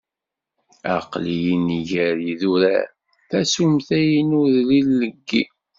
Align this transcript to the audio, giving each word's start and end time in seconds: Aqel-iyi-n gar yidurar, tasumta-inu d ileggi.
Aqel-iyi-n 0.95 1.67
gar 1.89 2.17
yidurar, 2.25 2.87
tasumta-inu 3.29 4.43
d 4.53 4.55
ileggi. 4.79 5.43